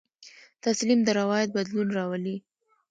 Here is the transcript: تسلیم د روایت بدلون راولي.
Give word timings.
تسلیم 0.63 0.99
د 1.03 1.09
روایت 1.19 1.49
بدلون 1.57 1.87
راولي. 1.97 2.37